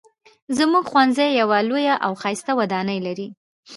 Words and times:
زموږ 0.57 0.83
ښوونځی 0.91 1.29
یوه 1.41 1.57
لویه 1.69 1.95
او 2.05 2.11
ښایسته 2.21 2.51
ودانۍ 2.59 2.99
لري 3.07 3.27